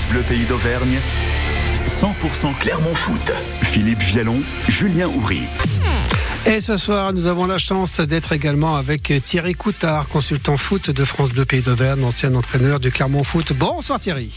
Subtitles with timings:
[0.00, 0.98] France Bleu Pays d'Auvergne,
[1.66, 3.32] 100% Clermont Foot.
[3.62, 5.42] Philippe Vialon, Julien Houry.
[6.46, 11.04] Et ce soir, nous avons la chance d'être également avec Thierry Coutard, consultant foot de
[11.04, 13.52] France Bleu Pays d'Auvergne, ancien entraîneur du Clermont Foot.
[13.52, 14.30] Bonsoir Thierry.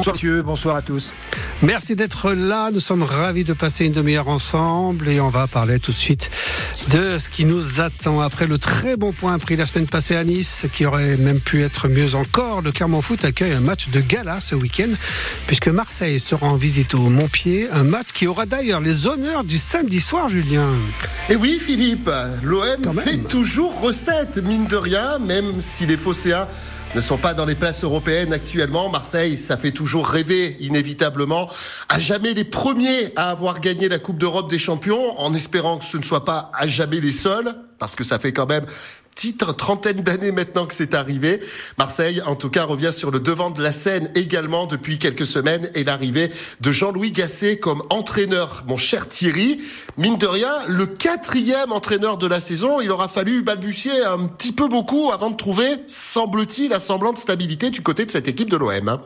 [0.00, 1.12] Bonsoir monsieur, bonsoir à tous.
[1.60, 5.78] Merci d'être là, nous sommes ravis de passer une demi-heure ensemble et on va parler
[5.78, 6.30] tout de suite
[6.90, 10.24] de ce qui nous attend après le très bon point pris la semaine passée à
[10.24, 12.62] Nice, qui aurait même pu être mieux encore.
[12.62, 14.88] Le Clermont Foot accueille un match de gala ce week-end
[15.46, 19.58] puisque Marseille sera en visite au Montpied, un match qui aura d'ailleurs les honneurs du
[19.58, 20.70] samedi soir, Julien.
[21.28, 22.10] Et oui Philippe,
[22.42, 26.46] l'OM fait toujours recette, mine de rien, même si les Phocéens
[26.94, 28.88] ne sont pas dans les places européennes actuellement.
[28.88, 31.48] Marseille, ça fait toujours rêver, inévitablement.
[31.88, 35.84] À jamais les premiers à avoir gagné la Coupe d'Europe des champions, en espérant que
[35.84, 38.64] ce ne soit pas à jamais les seuls, parce que ça fait quand même
[39.20, 41.42] petite trentaine d'années maintenant que c'est arrivé.
[41.76, 45.68] Marseille, en tout cas, revient sur le devant de la scène également depuis quelques semaines
[45.74, 48.64] et l'arrivée de Jean-Louis Gasset comme entraîneur.
[48.66, 49.60] Mon cher Thierry,
[49.98, 54.52] mine de rien, le quatrième entraîneur de la saison, il aura fallu balbutier un petit
[54.52, 58.48] peu beaucoup avant de trouver, semble-t-il, un semblant de stabilité du côté de cette équipe
[58.48, 58.88] de l'OM.
[58.88, 59.02] Hein.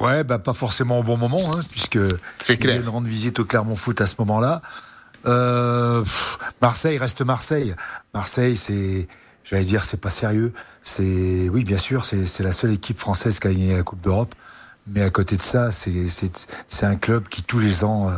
[0.00, 2.00] Ouais, bah pas forcément au bon moment, hein, puisque
[2.40, 2.82] c'est clair.
[2.82, 4.62] de rendre visite au Clermont Foot à ce moment-là.
[5.26, 6.04] Euh,
[6.60, 7.74] Marseille reste Marseille.
[8.12, 9.08] Marseille, c'est,
[9.44, 10.52] j'allais dire, c'est pas sérieux.
[10.82, 14.34] C'est, oui, bien sûr, c'est la seule équipe française qui a gagné la Coupe d'Europe.
[14.86, 16.08] Mais à côté de ça, c'est
[16.68, 18.10] c'est un club qui tous les ans,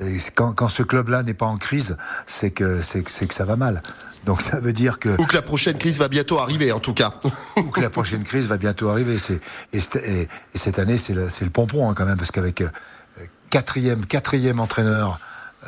[0.00, 3.56] euh, quand, quand ce club-là n'est pas en crise, c'est que c'est que ça va
[3.56, 3.82] mal.
[4.24, 6.94] Donc ça veut dire que ou que la prochaine crise va bientôt arriver, en tout
[6.94, 7.14] cas.
[7.56, 9.18] ou que la prochaine crise va bientôt arriver.
[9.18, 9.40] C'est
[9.72, 12.68] et, et, cette année, c'est le, le pompon hein, quand même, parce qu'avec euh,
[13.50, 15.18] quatrième quatrième entraîneur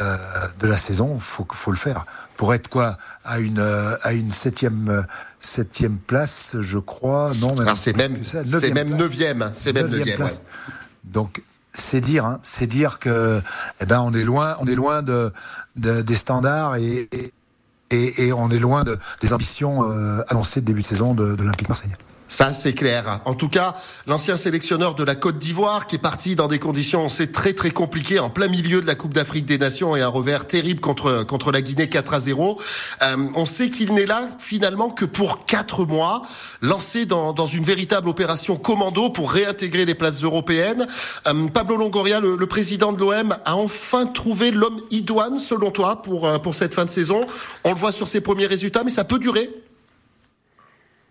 [0.01, 0.17] euh,
[0.61, 2.05] de la saison, faut faut le faire
[2.37, 5.03] pour être quoi à une euh, à une septième euh,
[5.41, 7.33] septième place, je crois.
[7.41, 10.27] Non, c'est même c'est même neuvième, c'est même neuvième.
[11.05, 13.41] Donc c'est dire, hein, c'est dire que
[13.81, 15.33] eh ben on est loin, on est loin de,
[15.77, 17.09] de des standards et,
[17.91, 19.83] et, et, on est loin de, des ambitions
[20.29, 21.93] annoncées de début de saison de, de l'Olympique Marseille.
[22.28, 23.20] Ça, c'est clair.
[23.25, 23.76] En tout cas,
[24.09, 27.53] l'ancien sélectionneur de la Côte d'Ivoire, qui est parti dans des conditions, on sait, très
[27.53, 30.81] très compliquées, en plein milieu de la Coupe d'Afrique des Nations et un revers terrible
[30.81, 32.60] contre contre la Guinée 4 à 0.
[33.03, 36.22] Euh, on sait qu'il n'est là finalement que pour quatre mois,
[36.62, 40.87] lancé dans, dans une véritable opération commando pour réintégrer les places européennes.
[41.28, 46.03] Euh, Pablo Longoria, le, le président de l'OM, a enfin trouvé l'homme idoine, selon toi,
[46.03, 47.20] pour euh, pour cette fin de saison.
[47.62, 49.66] On le voit sur ses premiers résultats, mais ça peut durer.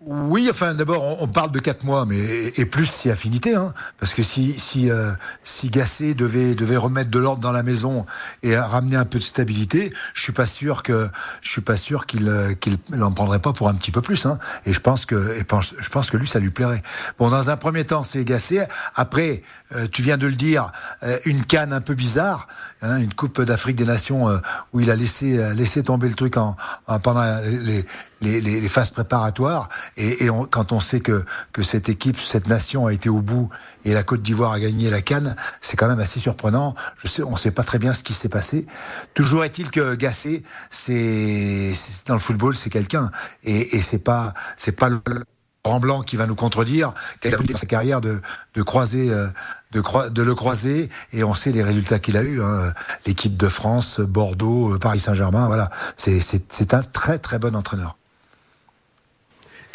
[0.08, 2.16] Oui, enfin d'abord on, parle de quatre mois, mais
[2.56, 5.10] et plus si affinité, hein, parce que si si euh,
[5.42, 8.06] si Gasset devait devait remettre de l'ordre dans la maison
[8.44, 11.08] et ramener un peu de stabilité, je suis pas sûr que
[11.42, 14.26] je suis pas sûr qu'il euh, qu'il n'en prendrait pas pour un petit peu plus.
[14.26, 15.44] Hein, et je pense que et
[15.80, 16.84] je pense que lui ça lui plairait.
[17.18, 18.68] Bon, dans un premier temps c'est Gasset.
[18.94, 19.42] Après,
[19.74, 20.70] euh, tu viens de le dire,
[21.24, 22.46] une canne un peu bizarre,
[22.80, 24.40] hein, une Coupe d'Afrique des Nations
[24.72, 26.54] où il a laissé laissé tomber le truc en,
[26.86, 27.84] en pendant les,
[28.20, 29.68] les, les, phases préparatoires.
[29.96, 33.48] Et, et quand on sait que, que cette équipe, cette nation a été au bout
[33.84, 36.74] et la Côte d'Ivoire a gagné la Cannes, c'est quand même assez surprenant.
[36.96, 38.66] Je sais, on ne sait pas très bien ce qui s'est passé.
[39.14, 41.72] Toujours est-il que Gasset, c'est
[42.06, 43.10] dans le football, c'est quelqu'un
[43.44, 45.00] et, et c'est pas c'est pas le
[45.80, 48.20] Blanc qui va nous contredire, qu'il a dans sa carrière de,
[48.54, 49.26] de croiser, euh,
[49.72, 52.42] de, de le croiser, et on sait les résultats qu'il a eu.
[52.42, 52.72] Hein.
[53.04, 57.96] L'équipe de France, Bordeaux, euh, Paris Saint-Germain, voilà, c'est un très très bon entraîneur.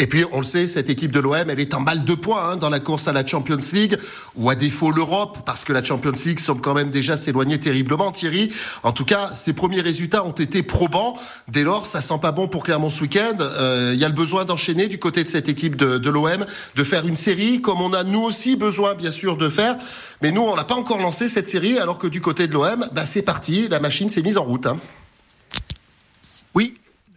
[0.02, 2.44] Et puis, on le sait, cette équipe de l'OM, elle est en balle de points
[2.44, 4.00] hein, dans la course à la Champions League,
[4.36, 8.12] ou à défaut l'Europe, parce que la Champions League semble quand même déjà s'éloigner terriblement,
[8.12, 8.52] Thierry.
[8.82, 11.20] En tout cas, ses premiers résultats ont été probants.
[11.50, 13.36] Dès lors, ça sent pas bon pour Clermont ce week-end.
[13.38, 16.46] Il euh, y a le besoin d'enchaîner du côté de cette équipe de, de l'OM,
[16.76, 19.78] de faire une série, comme on a nous aussi besoin, bien sûr, de faire.
[20.24, 22.88] Mais nous, on n'a pas encore lancé cette série, alors que du côté de l'OM,
[22.92, 24.66] bah, c'est parti, la machine s'est mise en route.
[24.66, 24.80] Hein.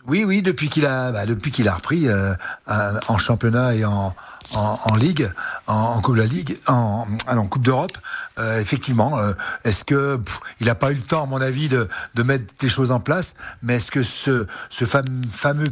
[0.07, 2.35] Oui, oui, depuis qu'il a, bah, depuis qu'il a repris euh,
[2.67, 4.15] en championnat et en,
[4.53, 5.33] en, en ligue,
[5.67, 7.97] en, en, coupe de la ligue, en, en coupe d'Europe,
[8.39, 9.19] euh, effectivement.
[9.19, 9.33] Euh,
[9.65, 10.21] est-ce que
[10.61, 13.01] il n'a pas eu le temps, à mon avis, de, de mettre des choses en
[13.01, 15.71] place Mais est-ce que ce, ce fameux,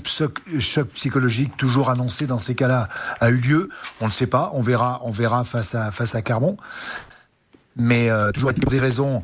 [0.58, 2.88] choc psychologique toujours annoncé dans ces cas-là
[3.20, 3.68] a eu lieu?
[4.00, 4.50] On ne sait pas.
[4.54, 6.56] On verra, on verra face à face à Carmon.
[7.76, 9.22] Mais toujours a-t-il des raisons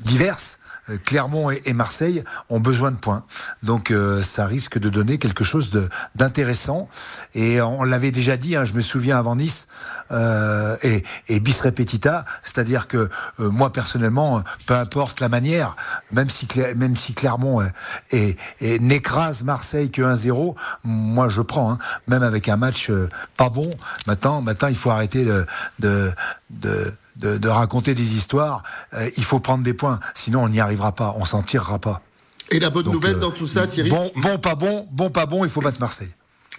[0.00, 0.59] diverses
[1.04, 3.24] Clermont et, Marseille ont besoin de points.
[3.62, 3.92] Donc
[4.22, 6.88] ça risque de donner quelque chose d'intéressant.
[7.34, 9.68] Et on l'avait déjà dit, hein, je me souviens avant Nice,
[10.10, 15.76] et, et bis repetita, c'est-à-dire que moi personnellement, peu importe la manière,
[16.12, 17.62] même si même si Clermont
[18.10, 20.54] est, n'écrase Marseille que 1-0,
[20.84, 21.78] moi je prends, hein,
[22.08, 22.90] même avec un match
[23.36, 23.70] pas bon.
[24.06, 25.46] Maintenant, maintenant il faut arrêter de,
[25.78, 26.12] de,
[26.50, 28.62] de, de, raconter des histoires.
[28.94, 32.02] Euh, il faut prendre des points, sinon on n'y arrivera pas, on s'en tirera pas.
[32.50, 33.90] Et la bonne nouvelle euh, dans tout ça, Thierry?
[33.90, 36.10] Bon, bon, pas bon, bon, pas bon, il faut battre Marseille.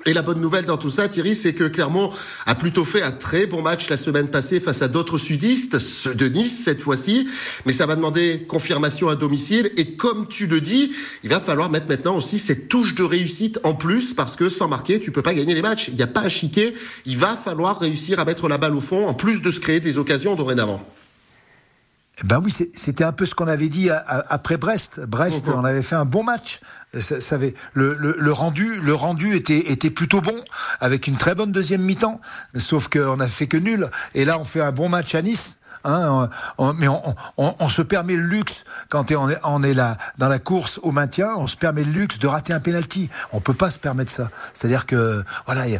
[0.05, 2.11] Et la bonne nouvelle dans tout ça, Thierry, c'est que Clermont
[2.47, 6.15] a plutôt fait un très bon match la semaine passée face à d'autres sudistes, ceux
[6.15, 7.27] de Nice cette fois-ci.
[7.67, 9.71] Mais ça va demander confirmation à domicile.
[9.77, 10.91] Et comme tu le dis,
[11.23, 14.67] il va falloir mettre maintenant aussi cette touche de réussite en plus parce que sans
[14.67, 15.89] marquer, tu peux pas gagner les matchs.
[15.89, 16.73] Il n'y a pas à chiquer.
[17.05, 19.79] Il va falloir réussir à mettre la balle au fond en plus de se créer
[19.79, 20.83] des occasions dorénavant.
[22.25, 23.89] Ben oui, c'était un peu ce qu'on avait dit
[24.29, 24.99] après Brest.
[25.01, 26.59] Brest, on avait fait un bon match.
[26.99, 27.37] Ça,
[27.73, 30.35] le, le, rendu, le rendu était, était plutôt bon,
[30.79, 32.21] avec une très bonne deuxième mi-temps.
[32.57, 33.89] Sauf qu'on a fait que nul.
[34.13, 35.57] Et là, on fait un bon match à Nice.
[35.83, 36.29] Hein,
[36.77, 37.01] mais on,
[37.37, 40.79] on, on, se permet le luxe quand on est, on est là dans la course
[40.83, 43.09] au maintien, on se permet le luxe de rater un penalty.
[43.31, 44.29] On peut pas se permettre ça.
[44.53, 45.79] C'est-à-dire que voilà, il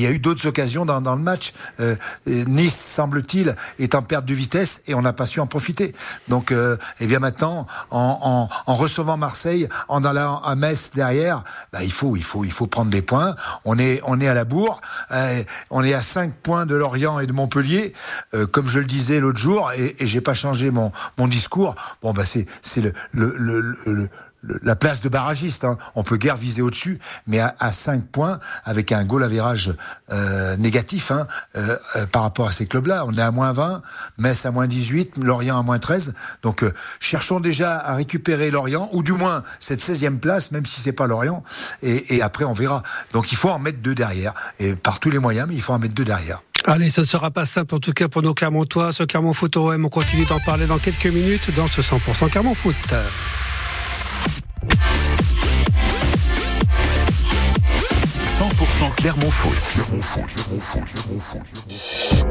[0.00, 1.52] y, a eu d'autres occasions dans, dans le match.
[1.80, 5.94] Euh, nice semble-t-il est en perte de vitesse et on n'a pas su en profiter.
[6.28, 11.42] Donc, euh, eh bien maintenant, en, en, en, recevant Marseille, en allant à Metz derrière,
[11.72, 13.34] bah, il faut, il faut, il faut prendre des points.
[13.64, 14.80] On est, on est à la bourre.
[15.12, 17.92] Euh, on est à 5 points de Lorient et de Montpellier.
[18.34, 21.74] Euh, comme je le disais l'autre jour et, et j'ai pas changé mon, mon discours.
[22.02, 24.08] Bon, bah c'est c'est le, le, le, le
[24.42, 25.64] la place de barragiste.
[25.64, 25.76] Hein.
[25.94, 29.74] On peut guère viser au-dessus, mais à, à 5 points, avec un goal average
[30.10, 31.26] euh, négatif hein,
[31.56, 33.04] euh, euh, par rapport à ces clubs-là.
[33.06, 33.82] On est à moins 20,
[34.18, 36.14] Metz à moins 18, Lorient à moins 13.
[36.42, 40.80] Donc euh, cherchons déjà à récupérer Lorient, ou du moins cette 16e place, même si
[40.80, 41.42] c'est pas Lorient,
[41.82, 42.82] et, et, après on verra.
[43.12, 45.72] Donc il faut en mettre deux derrière, et par tous les moyens, mais il faut
[45.72, 46.42] en mettre deux derrière.
[46.64, 48.92] Allez, ça ne sera pas simple en tout cas pour nos Clermontois.
[48.92, 52.54] Ce Clermont Foot OM, on continue d'en parler dans quelques minutes dans ce 100% Clermont
[52.54, 52.76] Foot.
[58.80, 59.76] 100% Clermont Foot.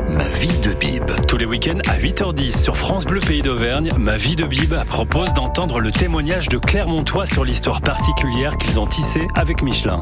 [0.10, 1.04] Ma vie de Bib.
[1.28, 5.34] Tous les week-ends à 8h10 sur France Bleu Pays d'Auvergne, Ma vie de Bib propose
[5.34, 10.00] d'entendre le témoignage de Clermontois sur l'histoire particulière qu'ils ont tissée avec Michelin.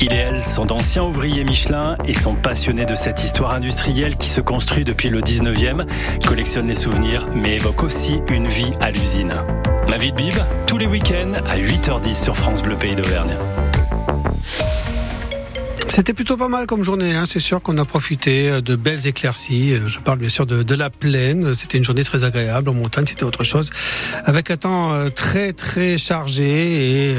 [0.00, 4.28] Il et elle sont d'anciens ouvriers Michelin et sont passionnés de cette histoire industrielle qui
[4.28, 5.86] se construit depuis le 19e,
[6.26, 9.34] collectionne les souvenirs mais évoque aussi une vie à l'usine.
[9.88, 10.34] Ma vie de Bib,
[10.66, 13.36] tous les week-ends à 8h10 sur France Bleu Pays d'Auvergne.
[15.98, 17.16] C'était plutôt pas mal comme journée.
[17.16, 17.24] Hein.
[17.26, 19.72] C'est sûr qu'on a profité euh, de belles éclaircies.
[19.72, 21.56] Euh, je parle bien sûr de, la plaine.
[21.56, 22.68] C'était une journée très agréable.
[22.68, 23.68] En montagne, c'était autre chose.
[24.24, 27.16] Avec un temps euh, très très chargé et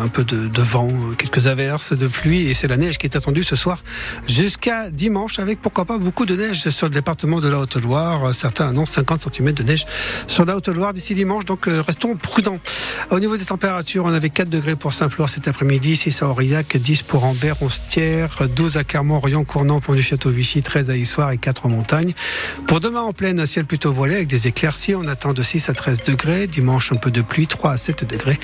[0.00, 0.88] un peu de, de, vent,
[1.18, 2.48] quelques averses de pluie.
[2.48, 3.82] Et c'est la neige qui est attendue ce soir
[4.26, 8.34] jusqu'à dimanche avec pourquoi pas beaucoup de neige sur le département de la Haute-Loire.
[8.34, 9.84] Certains annoncent 50 cm de neige
[10.26, 11.44] sur la Haute-Loire d'ici dimanche.
[11.44, 12.58] Donc restons prudents.
[13.10, 16.78] Au niveau des températures, on avait 4 degrés pour Saint-Flour cet après-midi, 6 à Aurillac,
[16.78, 20.90] 10 pour Ambert, 11 tiers 12 à Clermont, Orient, Cournant, Pont du Château Vichy, 13
[20.90, 22.14] à Issoire et 4 en montagne.
[22.68, 24.94] Pour demain en pleine, un ciel plutôt voilé avec des éclaircies.
[24.94, 26.46] On attend de 6 à 13 degrés.
[26.46, 28.38] Dimanche, un peu de pluie, 3 à 7 degrés.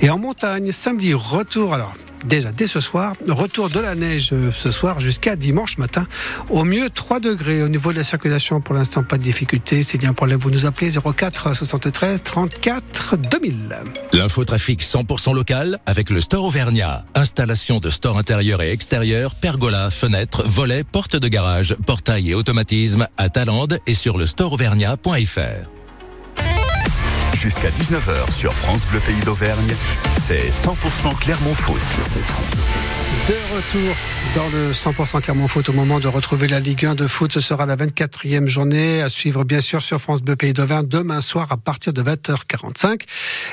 [0.00, 1.74] Et en montagne, samedi, retour.
[1.74, 3.14] Alors, déjà dès ce soir.
[3.26, 6.06] Retour de la neige euh, ce soir jusqu'à dimanche matin.
[6.50, 7.62] Au mieux 3 degrés.
[7.62, 9.82] Au niveau de la circulation, pour l'instant, pas de difficulté.
[9.82, 13.76] C'est bien un problème, vous nous appelez 04 73 34 2000.
[14.12, 17.04] L'infotrafic 100% local avec le Store Auvergnat.
[17.14, 23.08] Installation de store intérieur et extérieur, pergola, fenêtres, volets, portes de garage, portail et automatisme
[23.16, 25.77] à Talande et sur le storeauvergnat.fr.
[27.40, 29.72] Jusqu'à 19h sur France Bleu Pays d'Auvergne,
[30.12, 31.78] c'est 100% Clermont Foot.
[33.28, 33.94] De retour
[34.34, 37.32] dans le 100% Clermont Foot au moment de retrouver la Ligue 1 de foot.
[37.32, 41.20] Ce sera la 24e journée à suivre bien sûr sur France Bleu Pays d'Auvergne demain
[41.20, 43.02] soir à partir de 20h45.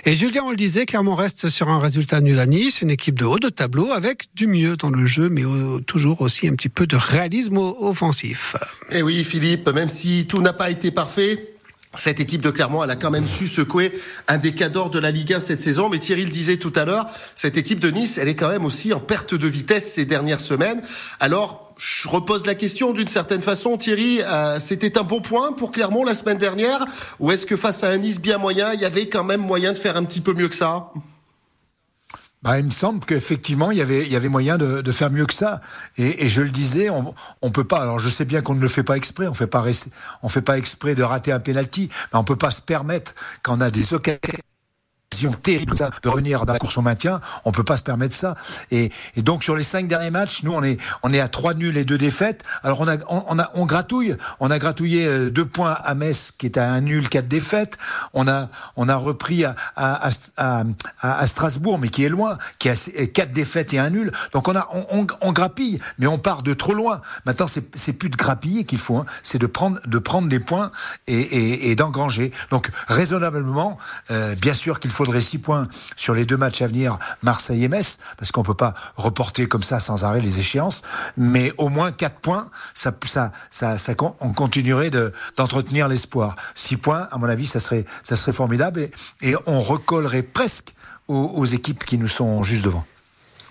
[0.05, 3.19] Et Julien, on le disait, Clermont reste sur un résultat nul à Nice, une équipe
[3.19, 5.43] de haut de tableau avec du mieux dans le jeu, mais
[5.85, 8.55] toujours aussi un petit peu de réalisme offensif.
[8.89, 11.54] Et eh oui, Philippe, même si tout n'a pas été parfait,
[11.99, 13.91] cette équipe de Clermont, elle a quand même su secouer
[14.27, 15.89] un des cadors de la Ligue 1 cette saison.
[15.89, 18.65] Mais Thierry le disait tout à l'heure, cette équipe de Nice, elle est quand même
[18.65, 20.81] aussi en perte de vitesse ces dernières semaines.
[21.19, 24.21] Alors, je repose la question d'une certaine façon, Thierry.
[24.21, 26.85] Euh, c'était un bon point pour Clermont la semaine dernière,
[27.19, 29.73] ou est-ce que face à un Nice bien moyen, il y avait quand même moyen
[29.73, 30.91] de faire un petit peu mieux que ça?
[32.45, 35.25] Bah, il me semble qu'effectivement, il y avait, il y avait moyen de, faire mieux
[35.25, 35.61] que ça.
[35.97, 37.81] Et, je le disais, on, on peut pas.
[37.81, 39.27] Alors, je sais bien qu'on ne le fait pas exprès.
[39.27, 39.65] On fait pas,
[40.21, 43.57] on fait pas exprès de rater un penalty, mais on peut pas se permettre quand
[43.57, 44.19] on a des occasions
[45.41, 47.19] terrible de revenir dans la course au maintien.
[47.45, 48.35] On peut pas se permettre ça.
[48.71, 51.77] Et, donc sur les cinq derniers matchs, nous on est on est à trois nuls
[51.77, 52.43] et deux défaites.
[52.63, 54.15] Alors on a on, a on gratouille.
[54.39, 57.77] On a gratouillé euh, deux points à Metz qui est à un nul, quatre défaites.
[58.13, 60.63] On a on a repris à à, à,
[61.01, 62.75] à Strasbourg mais qui est loin, qui a
[63.07, 64.11] quatre défaites et un nul.
[64.33, 67.01] Donc on a on, on, grappille, mais on part de trop loin.
[67.25, 69.05] Maintenant c'est c'est plus de grappiller qu'il faut, hein.
[69.23, 70.71] c'est de prendre de prendre des points
[71.07, 72.31] et, et, et d'engranger.
[72.51, 73.77] Donc raisonnablement,
[74.11, 77.67] euh, bien sûr qu'il faudrait six points sur les deux matchs à venir, Marseille et
[77.67, 80.81] Metz, parce qu'on peut pas reporter comme ça sans arrêt les échéances,
[81.17, 86.35] mais au moins quatre points, ça, ça, ça, ça on continuerait de, d'entretenir l'espoir.
[86.53, 90.73] Six points, à mon avis, ça serait, ça serait formidable et, et on recollerait presque
[91.07, 92.83] aux équipes qui nous sont juste devant.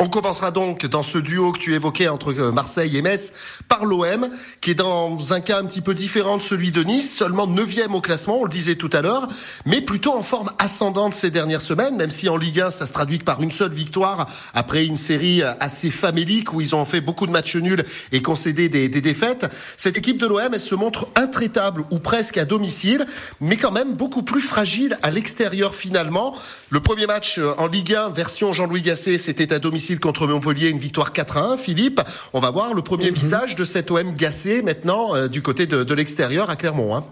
[0.00, 3.32] On commencera donc dans ce duo que tu évoquais entre euh, Marseille et Metz
[3.68, 4.28] par l'OM,
[4.60, 7.68] qui est dans un cas un petit peu différent de celui de Nice, seulement 9
[7.92, 9.28] au classement, on le disait tout à l'heure,
[9.66, 12.92] mais plutôt en forme ascendante ces dernières semaines, même si en Ligue 1 ça se
[12.92, 17.26] traduit par une seule victoire après une série assez famélique où ils ont fait beaucoup
[17.26, 19.46] de matchs nuls et concédé des, des défaites.
[19.76, 23.06] Cette équipe de l'OM, elle se montre intraitable ou presque à domicile,
[23.40, 26.34] mais quand même beaucoup plus fragile à l'extérieur finalement.
[26.70, 30.68] Le premier match euh, en Ligue 1, version Jean-Louis Gasset, c'était à domicile contre Montpellier,
[30.70, 31.56] une victoire 4 1.
[31.56, 32.00] Philippe,
[32.32, 33.16] on va voir le premier mhm.
[33.16, 36.96] visage de cet OM gassé maintenant euh, du côté de, l'extérieur à Clermont.
[36.96, 37.04] Hein.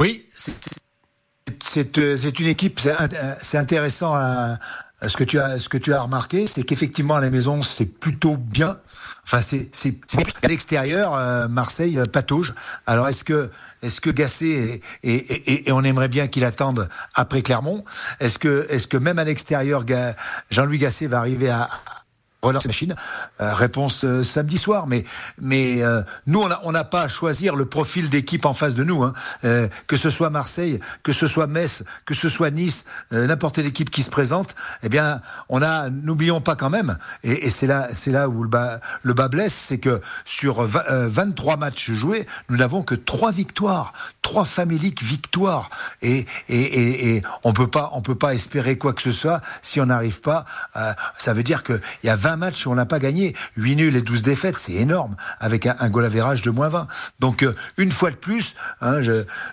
[0.00, 0.24] Oui,
[1.76, 2.80] euh, c'est une équipe,
[3.40, 4.58] c'est intéressant à,
[5.08, 7.86] ce que tu as ce que tu as remarqué, c'est qu'effectivement à la maison c'est
[7.86, 8.78] plutôt bien.
[9.24, 9.94] Enfin c'est c'est
[10.42, 12.54] à l'extérieur euh, Marseille patauge.
[12.86, 13.50] Alors est-ce que
[13.82, 17.84] est-ce que Gasset et, on aimerait bien qu'il attende après Clermont?
[18.20, 19.84] Est-ce que est-ce que même à l'extérieur
[20.50, 21.68] Jean-Louis Gasset va arriver à
[22.44, 22.94] relancer la machine
[23.40, 24.86] euh, Réponse euh, samedi soir.
[24.86, 25.04] Mais
[25.40, 29.02] mais euh, nous on n'a pas à choisir le profil d'équipe en face de nous.
[29.02, 29.12] Hein.
[29.86, 33.90] que ce soit Marseille, que ce soit Metz, que ce soit Nice, n'importe quelle équipe
[33.90, 36.96] qui se présente, eh bien on a n'oublions pas quand même.
[37.22, 41.56] Et, c'est là c'est là où le bas le bas blesse, c'est que sur 23
[41.56, 45.70] matchs joués, nous n'avons que trois victoires, trois faméliques victoires.
[46.02, 49.40] Et et, et, et on peut pas on peut pas espérer quoi que ce soit
[49.62, 50.44] si on n'arrive pas.
[51.16, 53.34] ça veut dire que il y a 20 match où on n'a pas gagné.
[53.56, 56.86] 8 nuls et 12 défaites, c'est énorme, avec un, un goal average de moins 20.
[57.20, 59.12] Donc, euh, une fois de plus, hein, je,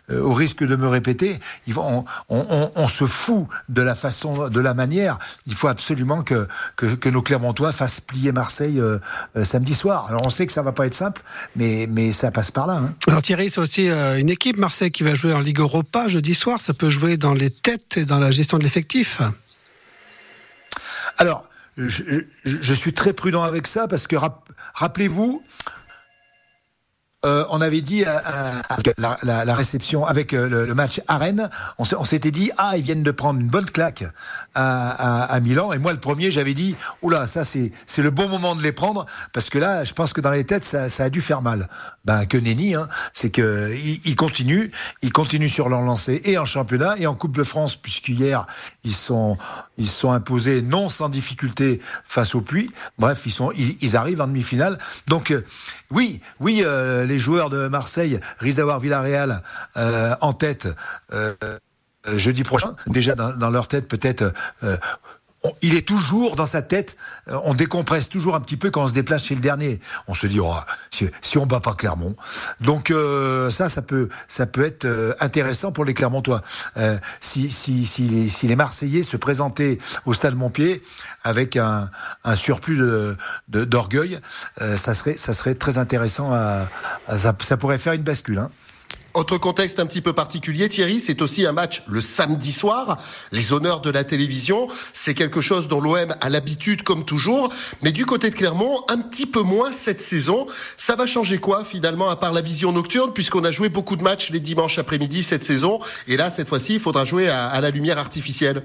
[0.10, 1.40] euh, au risque de me répéter,
[1.76, 5.18] on, on, on, se fout de la façon, de la manière.
[5.46, 9.00] Il faut absolument que, que, que nos Clermontois fassent plier Marseille euh,
[9.44, 10.06] samedi soir.
[10.10, 11.22] Alors, on sait que ça va pas être simple,
[11.56, 12.76] mais, mais ça passe par là.
[12.76, 12.94] Hein.
[13.08, 16.62] Alors, Thierry, c'est aussi une équipe, Marseille, qui va jouer en Ligue Europa jeudi soir.
[16.62, 19.22] Ça peut jouer dans les têtes et dans la gestion de l'effectif.
[21.18, 21.48] Alors,
[21.78, 24.16] je, je, suis très prudent avec ça parce que
[24.74, 25.44] rappelez-vous,
[27.24, 31.50] euh, on avait dit euh, euh la, la, réception avec euh, le, match à Rennes,
[31.78, 34.04] on, s'était dit ah ils viennent de prendre une bonne claque
[34.56, 38.10] à, à, à Milan et moi le premier j'avais dit oula ça c'est c'est le
[38.10, 40.90] bon moment de les prendre parce que là je pense que dans les têtes ça,
[40.90, 41.70] ça a dû faire mal.
[42.06, 44.72] Ben que nenni hein, c'est que ils, continuent,
[45.04, 48.48] ils continuent sur leur lancée et en championnat et en Coupe de France puisqu'hier
[48.84, 49.38] ils sont
[49.82, 52.70] ils sont imposés non sans difficulté face au Puy.
[52.98, 55.34] Bref ils sont ils, ils arrivent en demi-finale donc
[55.90, 56.64] oui oui
[57.06, 58.20] les joueurs de Marseille
[58.62, 59.42] d'avoir Villarreal
[59.78, 60.68] euh, en tête
[61.14, 62.76] euh, euh, jeudi prochain.
[62.88, 64.34] Déjà dans, leur tête peut-être
[65.62, 66.96] il est toujours dans sa tête,
[67.28, 69.80] euh, on décompresse toujours un petit peu quand on se déplace chez le dernier.
[70.08, 70.54] On se dit, oh,
[70.92, 72.16] si, si on bat pas Clermont.
[72.60, 76.42] Donc euh, ça, ça peut, ça peut être euh, intéressant pour les Clermontois.
[77.22, 80.82] si, si, si, les, si les Marseillais se présentaient au stade Montpied
[81.24, 81.90] avec un,
[82.24, 83.18] un surplus de,
[83.48, 84.20] d'orgueil,
[84.58, 86.34] ça serait, ça serait très intéressant.
[86.34, 86.68] À,
[87.18, 88.40] ça, ça, pourrait faire une bascule.
[88.40, 88.52] Hein.
[89.14, 92.98] Autre contexte un petit peu particulier, Thierry, c'est aussi un match le samedi soir.
[93.34, 97.52] Les honneurs de la télévision, c'est quelque chose dont l'OM a l'habitude comme toujours.
[97.84, 100.48] Mais du côté de Clermont, un petit peu moins cette saison.
[100.78, 104.04] Ça va changer quoi finalement à part la vision nocturne puisqu'on a joué beaucoup de
[104.04, 105.80] matchs les dimanches après-midi cette saison.
[106.08, 108.64] Et là, cette fois-ci, il faudra jouer à, à la lumière artificielle.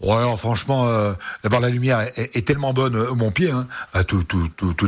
[0.00, 1.12] Ouais, franchement, euh,
[1.42, 4.24] d'abord la lumière est, tellement bonne au mon pied, hein, à tous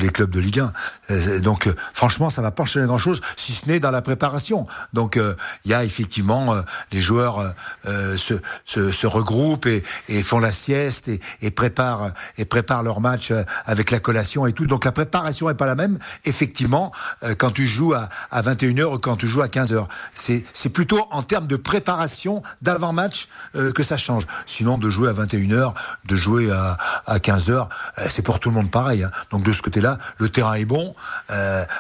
[0.01, 0.73] les clubs de Ligue 1.
[1.11, 4.69] Euh, donc, euh, franchement, ça va pas changer grand-chose, si ce n'est dans la préparation.
[4.93, 6.55] Donc, euh, il y a effectivement
[6.93, 12.45] les joueurs se, se, se, regroupent et, et, font la sieste et, et, préparent et
[12.45, 13.33] préparent leur match
[13.67, 14.67] avec la collation et tout.
[14.67, 16.93] Donc, la préparation est pas la même, effectivement,
[17.39, 19.87] quand tu joues à, à 21h ou quand tu joues à 15h.
[20.15, 24.25] C'est c'est plutôt en termes de préparation d'avant-match que ça change.
[24.47, 26.77] Sinon, de jouer jouer à 21h, de jouer à,
[27.07, 27.69] à 15h,
[28.09, 29.03] c'est pour tout le monde pareil.
[29.03, 29.11] Hein.
[29.31, 30.95] Donc de ce côté-là, le terrain est bon.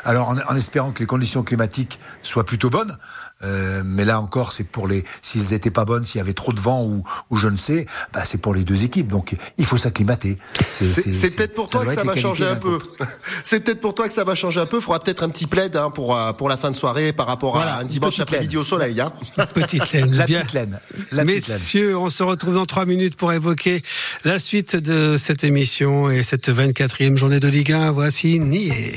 [0.04, 2.96] alors en, en espérant que les conditions climatiques soient plutôt bonnes.
[3.42, 5.02] Euh, mais là encore, c'est pour les.
[5.22, 7.86] S'ils étaient pas bonnes, s'il y avait trop de vent ou, ou je ne sais,
[8.12, 9.08] bah c'est pour les deux équipes.
[9.08, 10.38] Donc il faut s'acclimater.
[10.72, 12.78] C'est peut-être pour toi que ça va changer un peu.
[13.44, 14.76] c'est peut-être pour toi que ça va changer un peu.
[14.76, 17.26] Il faudra peut-être un petit plaid hein, pour euh, pour la fin de soirée par
[17.26, 19.00] rapport à un dimanche après-midi au soleil.
[19.00, 19.12] Hein.
[19.54, 20.14] Petite laine.
[20.16, 20.78] la petite laine.
[21.12, 23.82] La Messieurs, on se retrouve dans trois minutes pour évoquer
[24.24, 27.90] la suite de cette émission et cette 24e journée de Ligue 1.
[27.92, 28.96] Voici Nier.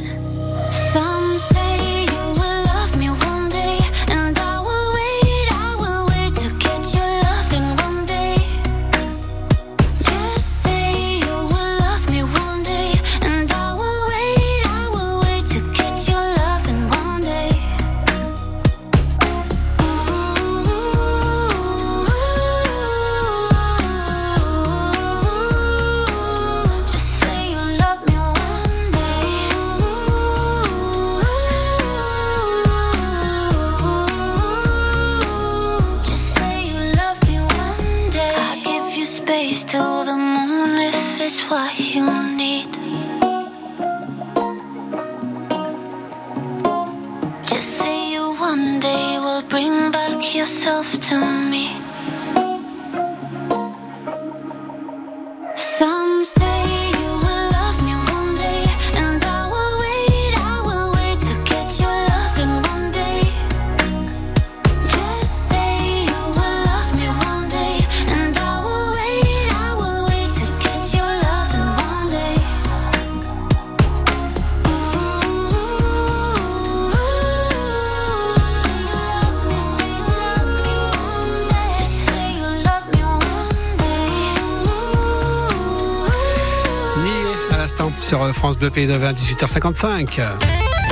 [88.41, 90.19] France Bleu Pays de 18h55.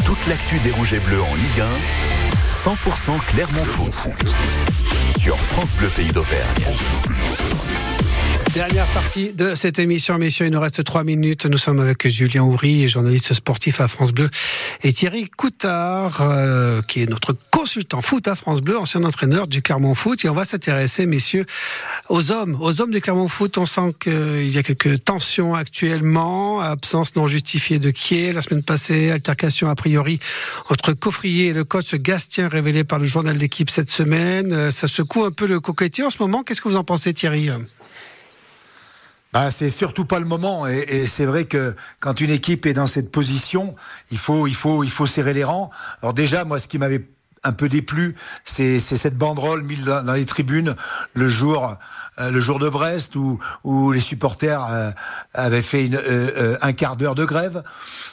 [0.06, 4.14] Toute l'actu des Rouges et Bleus en Ligue 1, 100% Clermont Foot.
[5.18, 6.46] Sur France Bleu Pays d'Auvergne.
[8.54, 10.46] Dernière partie de cette émission, messieurs.
[10.46, 11.48] Il nous reste trois minutes.
[11.48, 14.30] Nous sommes avec Julien Houry, journaliste sportif à France Bleu,
[14.84, 19.62] et Thierry Coutard, euh, qui est notre consultant foot à France Bleu, ancien entraîneur du
[19.62, 20.24] Clermont Foot.
[20.24, 21.46] Et on va s'intéresser, messieurs,
[22.08, 23.58] aux hommes, aux hommes du Clermont Foot.
[23.58, 28.32] On sent qu'il y a quelques tensions actuellement, absence non justifiée de Kier.
[28.32, 30.20] La semaine passée, altercation a priori
[30.70, 34.54] entre Coffrier et le coach Gastien, révélé par le journal d'équipe cette semaine.
[34.54, 36.44] Euh, ça secoue un peu le coquetier en ce moment.
[36.44, 37.50] Qu'est-ce que vous en pensez, Thierry?
[39.34, 42.74] Bah, c'est surtout pas le moment et, et c'est vrai que quand une équipe est
[42.74, 43.76] dans cette position,
[44.12, 45.70] il faut il faut il faut serrer les rangs.
[46.02, 47.06] Alors déjà moi ce qui m'avait
[47.44, 50.76] un peu déplu, c'est cette banderole mise dans les tribunes
[51.14, 51.78] le jour
[52.20, 54.92] euh, le jour de Brest où, où les supporters euh,
[55.34, 57.64] avaient fait une, euh, un quart d'heure de grève,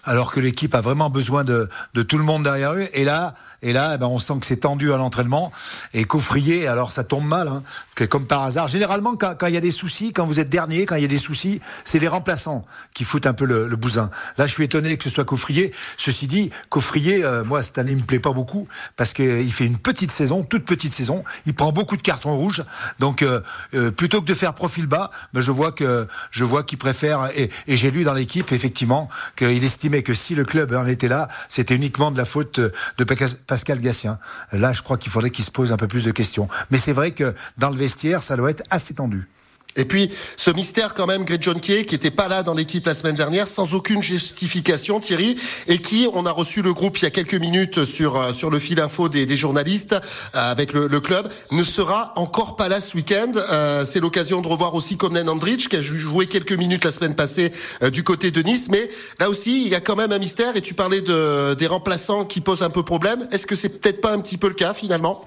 [0.04, 2.86] alors que l'équipe a vraiment besoin de, de, tout le monde derrière eux.
[2.92, 5.50] Et là, et là, eh ben, on sent que c'est tendu à l'entraînement.
[5.92, 7.62] Et Coffrier, alors ça tombe mal, hein,
[7.94, 8.68] que comme par hasard.
[8.68, 11.06] Généralement, quand, quand il y a des soucis, quand vous êtes dernier, quand il y
[11.06, 14.10] a des soucis, c'est les remplaçants qui foutent un peu le, le, bousin.
[14.38, 15.74] Là, je suis étonné que ce soit Coffrier.
[15.96, 19.78] Ceci dit, Coffrier, moi cette année, il me plaît pas beaucoup parce qu'il fait une
[19.78, 21.24] petite saison, toute petite saison.
[21.46, 22.62] Il prend beaucoup de cartons rouges.
[22.98, 23.40] Donc, euh,
[23.74, 27.30] euh, plutôt que de faire profil bas, ben, je vois que je vois qu'il préfère.
[27.34, 31.08] Et, et j'ai lu dans l'équipe effectivement qu'il estimait que si le club en était
[31.08, 33.04] là, c'était uniquement de la faute de
[33.46, 34.18] Pascal Gassien.
[34.52, 36.48] Là, je crois qu'il faudrait qu'il se pose un peu plus de questions.
[36.70, 39.28] Mais c'est vrai que dans le vestiaire, ça doit être assez tendu.
[39.76, 42.86] Et puis, ce mystère quand même, Greg John Kay, qui était pas là dans l'équipe
[42.86, 45.36] la semaine dernière, sans aucune justification, Thierry,
[45.66, 48.50] et qui, on a reçu le groupe il y a quelques minutes sur euh, sur
[48.50, 49.98] le fil info des, des journalistes euh,
[50.32, 53.32] avec le, le, club, ne sera encore pas là ce week-end.
[53.36, 57.14] Euh, c'est l'occasion de revoir aussi Komnen Andrich, qui a joué quelques minutes la semaine
[57.14, 57.52] passée
[57.92, 58.68] du côté de Nice.
[58.70, 61.66] Mais là aussi, il y a quand même un mystère, et tu parlais de, des
[61.66, 63.28] remplaçants qui posent un peu problème.
[63.30, 65.24] Est-ce que c'est peut-être pas un petit peu le cas finalement?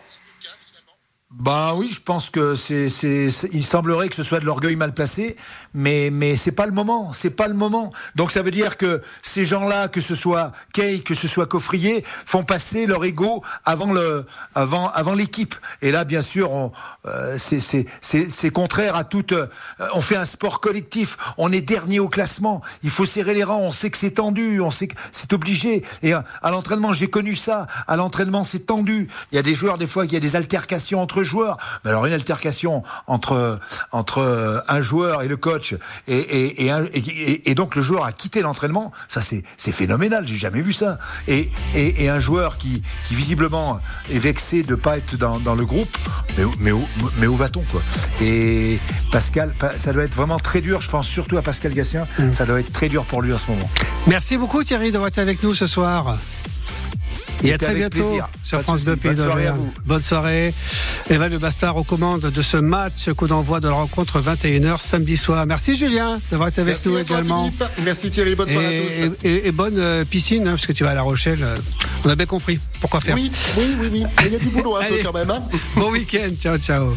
[1.36, 4.96] Bah oui, je pense que c'est, c'est, il semblerait que ce soit de l'orgueil mal
[4.96, 5.36] placé,
[5.76, 7.92] mais mais c'est pas le moment, c'est pas le moment.
[8.16, 12.04] Donc ça veut dire que ces gens-là, que ce soit Kay, que ce soit Coffrier,
[12.04, 15.54] font passer leur ego avant le, avant avant l'équipe.
[15.84, 16.72] Et là, bien sûr, on,
[17.06, 19.34] euh, c'est, c'est, c'est, contraire à toute.
[19.34, 19.46] Euh,
[19.94, 22.64] on fait un sport collectif, on est dernier au classement.
[22.82, 23.62] Il faut serrer les rangs.
[23.62, 25.84] On sait que c'est tendu, on sait que c'est obligé.
[26.02, 27.68] Et à, à l'entraînement, j'ai connu ça.
[27.86, 29.08] À l'entraînement, c'est tendu.
[29.32, 31.58] Il y a des joueurs des fois, il y a des altercations entre joueurs.
[31.84, 33.60] Mais alors une altercation entre
[33.92, 35.76] entre un joueur et le coach
[36.08, 40.36] et et, et, et, donc le joueur a quitté l'entraînement, ça c'est c'est phénoménal, j'ai
[40.36, 41.00] jamais vu ça.
[41.28, 43.80] Et, et, un joueur qui qui visiblement
[44.12, 45.96] est vexé de pas être dans, dans le groupe,
[46.38, 47.82] mais mais où, mais où va-t-on quoi?
[48.22, 48.80] Et
[49.12, 50.82] Pascal, ça doit être vraiment très dur.
[50.82, 52.32] Je pense surtout à Pascal Gassien, mm.
[52.32, 53.70] ça doit être très dur pour lui en ce moment.
[54.08, 56.18] Merci beaucoup Thierry d'avoir été avec nous ce soir.
[57.44, 58.30] Et à très bientôt plaisir.
[58.44, 59.74] sur France 2 Pays Bonne soirée à vous.
[59.86, 60.54] Bonne soirée.
[61.10, 65.18] Eva Le Bastard aux commandes de ce match, coup d'envoi de la rencontre 21h samedi
[65.18, 65.46] soir.
[65.46, 67.50] Merci Julien d'avoir été avec Merci nous également.
[67.58, 69.16] Toi, Merci Thierry, bonne soirée et, à tous.
[69.24, 71.40] Et, et bonne euh, piscine, hein, parce que tu vas à La Rochelle.
[71.42, 71.56] Euh,
[72.06, 73.16] on a bien compris pourquoi faire.
[73.16, 74.04] Oui, oui, oui, oui.
[74.26, 75.32] Il y a du boulot un peu quand même.
[75.32, 75.42] Hein
[75.76, 76.94] bon week-end, ciao, ciao.